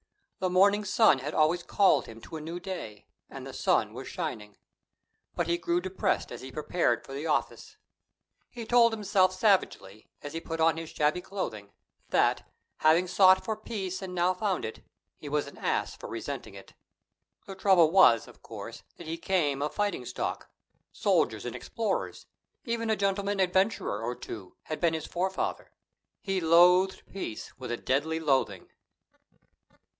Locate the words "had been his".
24.63-25.05